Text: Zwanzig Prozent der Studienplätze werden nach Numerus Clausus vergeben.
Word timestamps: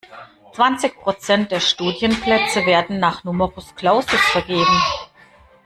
Zwanzig 0.53 0.99
Prozent 0.99 1.51
der 1.51 1.59
Studienplätze 1.59 2.65
werden 2.65 2.99
nach 2.99 3.23
Numerus 3.23 3.75
Clausus 3.75 4.19
vergeben. 4.31 4.81